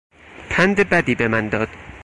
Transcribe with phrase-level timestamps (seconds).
[0.49, 1.69] پند بدی به من داد.